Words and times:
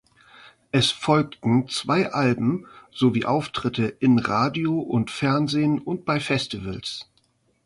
Es 0.71 0.89
folgten 0.91 1.67
zwei 1.69 2.11
Alben 2.11 2.65
sowie 2.91 3.25
Auftritte 3.25 3.83
in 3.85 4.17
Radio 4.17 4.79
und 4.79 5.11
Fernsehen 5.11 5.77
und 5.77 6.05
bei 6.05 6.19
Festivals. 6.19 7.07